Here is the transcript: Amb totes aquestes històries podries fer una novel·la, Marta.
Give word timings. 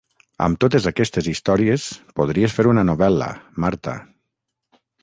Amb 0.45 0.59
totes 0.63 0.87
aquestes 0.91 1.29
històries 1.33 1.85
podries 2.21 2.59
fer 2.61 2.67
una 2.73 2.87
novel·la, 2.89 3.31
Marta. 3.67 3.97